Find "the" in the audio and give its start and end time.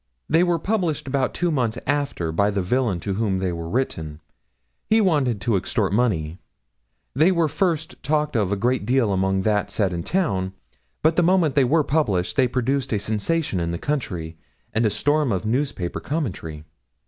2.49-2.63, 11.17-11.21, 13.69-13.77